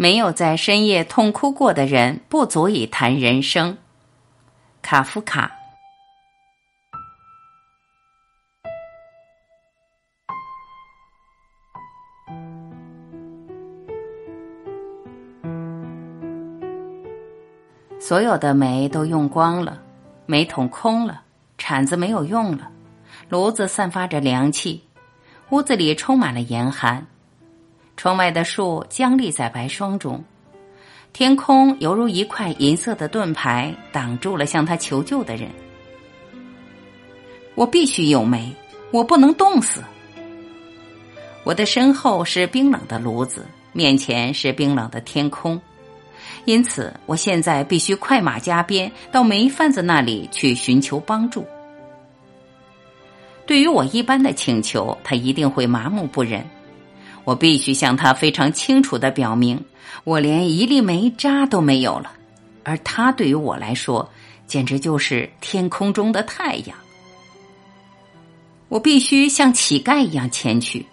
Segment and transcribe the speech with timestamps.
[0.00, 3.76] 没有在深夜痛哭过的人，不足以谈人生。
[4.80, 5.50] 卡夫卡。
[17.98, 19.82] 所有的煤都用光了，
[20.26, 21.22] 煤桶空了，
[21.58, 22.70] 铲子没有用了，
[23.28, 24.84] 炉子散发着凉气，
[25.50, 27.04] 屋子里充满了严寒。
[27.98, 30.22] 窗外的树僵立在白霜中，
[31.12, 35.50] 天空犹如一块银色的盾牌，挡住了向他求救的人。
[37.56, 38.54] 我必须有煤，
[38.92, 39.82] 我不能冻死。
[41.42, 45.60] 我的身后是冰冷的炉子，面前是冰冷的天空，
[46.44, 51.44] 因此我现在必须快马加鞭到煤贩子那里去寻求帮助。
[53.44, 56.48] 对于我一般的请求，他一定会麻木不仁。
[57.28, 59.62] 我必须向他非常清楚的表明，
[60.04, 62.10] 我连一粒煤渣都没有了，
[62.64, 64.10] 而他对于我来说，
[64.46, 66.78] 简直就是天空中的太阳。
[68.70, 70.86] 我必须像乞丐一样前去。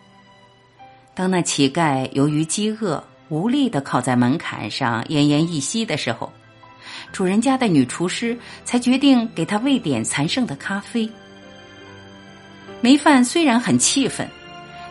[1.14, 6.30] 当那乞丐由于饥饿无力的靠在门槛上奄奄一息的时候，
[7.14, 11.10] 主人家的女厨师才决定给他喂点残剩的咖啡。
[12.82, 14.30] 梅饭虽然很气愤。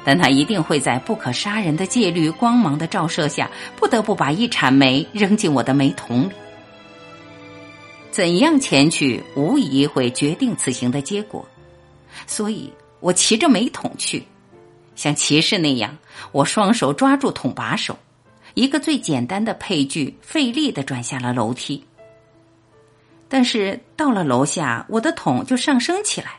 [0.04, 6.32] 但他一定会在不可杀人的戒律光芒的照射下，不得不把一铲煤扔进我的煤桶里。
[8.10, 11.44] 怎样前去，无疑会决定此行的结果。
[12.26, 14.24] 所以我骑着煤桶去，
[14.94, 15.96] 像骑士那样，
[16.30, 17.98] 我双手抓住桶把手，
[18.54, 21.84] 一个最简单的配具，费力的转下了楼梯。
[23.28, 26.38] 但是到了楼下，我的桶就上升起来，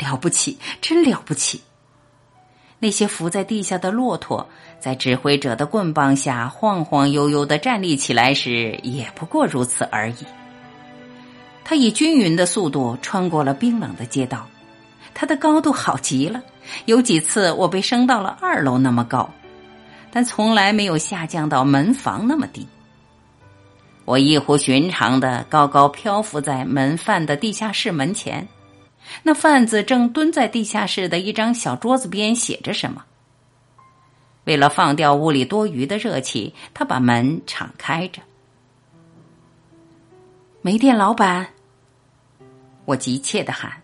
[0.00, 1.60] 了不起，真了不起！
[2.82, 4.44] 那些伏在地下的骆驼，
[4.80, 10.26] 在指挥者的棍棒下晃晃悠悠的站立起来时，也不过如此而已。
[11.62, 14.48] 他以均匀的速度穿过了冰冷的街道，
[15.14, 16.42] 他的高度好极了。
[16.86, 19.30] 有几次我被升到了二楼那么高，
[20.10, 22.66] 但从来没有下降到门房那么低。
[24.04, 28.48] 我异乎寻常的高高漂浮在门贩的地下室门前。
[29.22, 33.04] 那贩子正蹲在地下室的一张小桌子边写着什么。
[34.44, 38.20] 为了放掉屋里多余的热气，他把门敞开着。
[40.62, 41.48] 煤店老板，
[42.84, 43.82] 我急切的喊，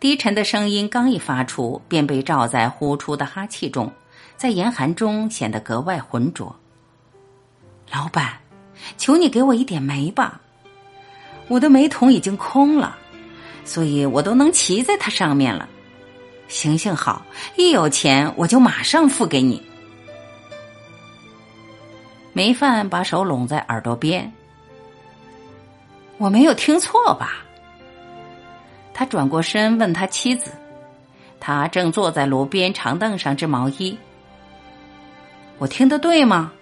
[0.00, 3.92] 低沉的声音刚一发出，便被罩在呼出的哈气中，
[4.36, 6.54] 在严寒中显得格外浑浊。
[7.92, 8.38] 老板，
[8.96, 10.40] 求你给我一点煤吧，
[11.48, 12.98] 我的煤桶已经空了。
[13.64, 15.68] 所以我都能骑在它上面了。
[16.48, 17.24] 行行好，
[17.56, 19.62] 一有钱我就马上付给你。
[22.32, 24.32] 煤饭把手拢在耳朵边，
[26.18, 27.44] 我没有听错吧？
[28.92, 30.52] 他转过身问他妻子，
[31.40, 33.98] 他正坐在炉边长凳上织毛衣。
[35.58, 36.52] 我听得对吗？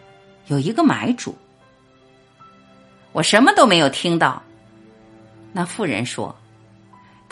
[0.47, 1.37] 有一个买主。
[3.13, 4.43] 我什么都没有听到。
[5.53, 6.35] 那妇人说。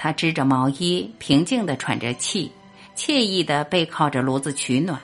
[0.03, 2.51] 他织着毛衣，平静的喘着气，
[2.97, 4.99] 惬意的背靠着炉子取暖。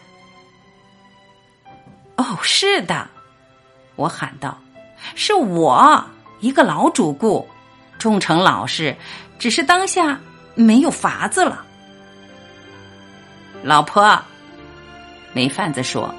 [2.16, 3.06] 哦，是的，
[3.96, 4.56] 我喊道
[5.14, 6.02] ：“是我，
[6.40, 7.46] 一个老主顾，
[7.98, 8.96] 忠诚老实，
[9.38, 10.18] 只是当下
[10.54, 11.62] 没有法子了。”
[13.62, 14.18] 老婆，
[15.34, 16.14] 煤贩子说：“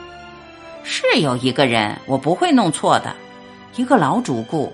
[0.85, 3.15] 是有一个人，我不会弄错的，
[3.75, 4.71] 一个老主顾，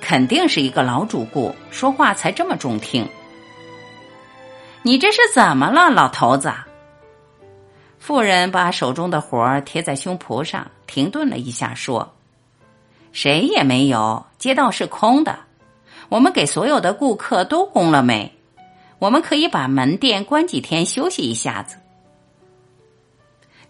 [0.00, 3.08] 肯定是一个老主顾，说话才这么中听。”
[4.86, 6.52] 你这是怎么了，老头子？
[7.98, 12.14] 妇人把手中的活儿贴在胸脯上，停顿了一下，说
[13.10, 15.38] ：“谁也没有，街道是空的。
[16.10, 18.30] 我们给所有的顾客都供了煤，
[18.98, 21.76] 我们可以把门店关几天休息一下子。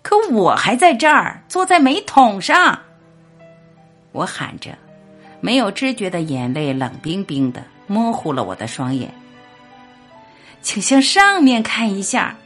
[0.02, 2.76] 可我还在这儿，坐在煤桶上。”
[4.10, 4.76] 我喊着，
[5.40, 9.14] 没有知觉的眼泪冷冰冰的，模糊了我的双眼。
[10.64, 12.36] 请向上面看一下，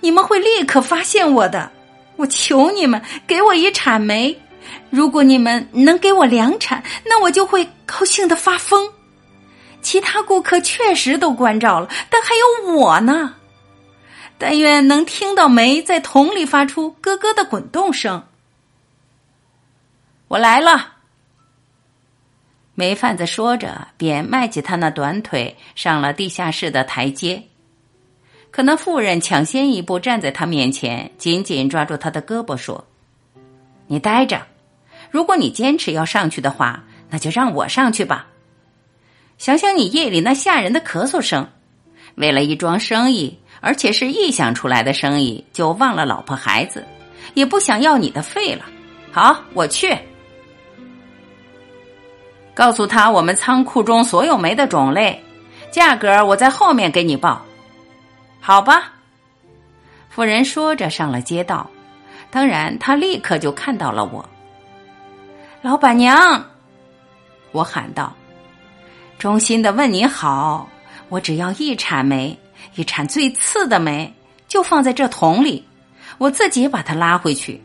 [0.00, 1.70] 你们会立刻发现我的。
[2.16, 4.38] 我求你们给我一铲煤，
[4.88, 8.88] 如果你们能给我两铲，那我就会高兴的发疯。
[9.82, 13.34] 其他顾客确实都关照了，但还有我呢。
[14.38, 18.22] 但愿能听到煤在桶里发出咯咯的滚动声。
[20.28, 20.92] 我来了。
[22.76, 27.42] 煤贩子说着，便迈起他那短腿，上了地下室的台阶。
[28.54, 32.86] 可那妇人抢先一步站在他面前，紧紧抓住他的胳膊说
[33.88, 34.42] ：“你待着，
[35.10, 38.28] 如果你坚持要上去的话，那就让我上去吧。
[39.38, 41.48] 想想你夜里那吓人的咳嗽声，
[42.14, 46.86] 为了一桩生意，而且是臆想出来的生意，就忘了老婆孩子，
[47.34, 48.64] 也不想要你的肺了。
[49.10, 49.92] 好，我去。
[52.54, 55.20] 告诉他我们仓库中所有煤的种类，
[55.72, 57.44] 价格我在后面给你报。
[58.46, 58.92] 好吧。
[60.10, 61.70] 妇人说着上了街道，
[62.30, 64.28] 当然她立刻就看到了我。
[65.62, 66.44] 老板娘，
[67.52, 68.14] 我喊道。
[69.18, 70.68] 衷心的问你好，
[71.08, 72.38] 我只要一铲煤，
[72.74, 74.12] 一铲最次的煤，
[74.46, 75.66] 就放在这桶里，
[76.18, 77.62] 我自己把它拉回去。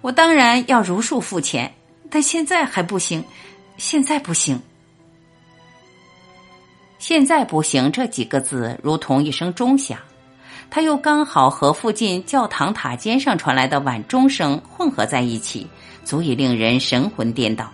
[0.00, 1.74] 我当然要如数付钱，
[2.08, 3.22] 但现在还不行，
[3.76, 4.58] 现在不行，
[7.08, 7.90] 现在不行。
[7.90, 9.98] 这几个字如同一声钟响，
[10.68, 15.66] 它又刚好和附近教堂塔尖上传来的晚钟声混合在一起，
[16.04, 17.72] 足以令人神魂颠倒。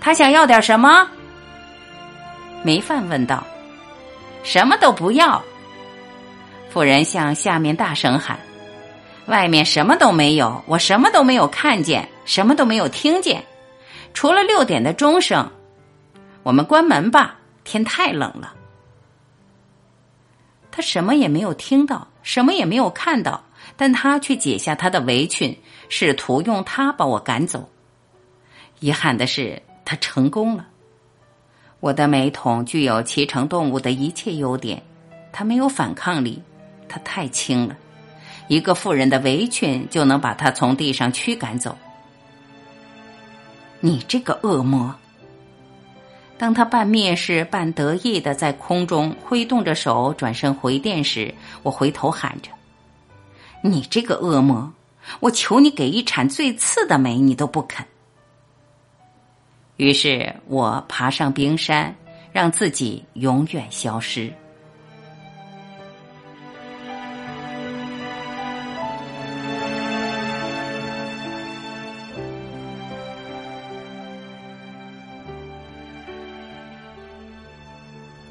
[0.00, 1.06] 他想要点什么？
[2.62, 3.46] 煤饭问道。
[4.42, 5.42] 什么都不要。
[6.70, 8.38] 妇人向下面大声喊
[9.28, 13.44] ：“外面什么都没有，我什么都没有看见，什么都没有听见，
[14.14, 15.46] 除了六点的钟声。
[16.42, 18.54] 我们关门吧，天太冷了。”
[20.70, 23.44] 他什么也没有听到，什么也没有看到，
[23.76, 27.68] 但他却解下他的围裙，试图用它把我赶走。
[28.80, 29.62] 遗憾的是。
[29.84, 30.68] 他成功了。
[31.80, 34.80] 我的美桶具有骑乘动物的一切优点，
[35.32, 36.40] 它没有反抗力，
[36.88, 37.76] 它太轻了，
[38.46, 41.76] 一个妇人的围裙就能把它从地上驱赶走。
[43.80, 44.94] 你这个恶魔！
[46.42, 52.50] 当他半蔑视、半得意的在空中挥动着手，转身回电时，我回头喊着
[53.62, 54.72] ：“你这个恶魔！
[55.20, 57.86] 我求你给一铲最次的煤，你都不肯。”
[59.78, 61.94] 于是我爬上冰山，
[62.32, 64.28] 让自己永远消失。